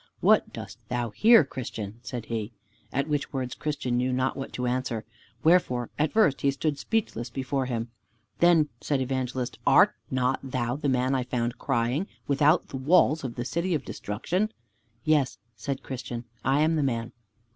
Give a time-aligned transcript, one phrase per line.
[0.19, 2.51] "What dost thou here, Christian?" said he.
[2.91, 5.05] At which words Christian knew not what to answer,
[5.43, 7.89] wherefore at first he stood speechless before him.
[8.39, 13.35] Then said Evangelist, "Art not thou the man I found crying without the walls of
[13.35, 14.51] the City of Destruction?"
[15.03, 17.11] "Yes," said Christian, "I am the man."